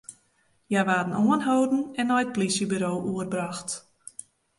[0.69, 3.69] Hja waarden oanholden en nei it polysjeburo oerbrocht.